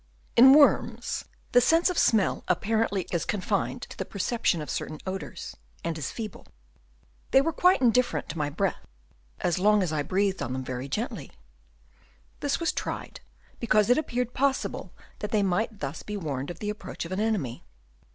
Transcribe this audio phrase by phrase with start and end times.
[0.35, 5.51] In worms the sense of smell apparently is confined to the perception of certain odours,
[5.51, 5.53] 30 HABITS OF WOKMS.
[5.53, 5.85] Chap.
[5.85, 5.87] I.
[5.87, 6.47] and is feeble.
[7.29, 8.87] They were quite indifferent to my breath,
[9.41, 11.31] as long as I breathed on them very gently.
[12.39, 13.19] This was tried,
[13.59, 17.19] because it appeared possible that they might thus be warned of the approach of an
[17.19, 17.63] enemy.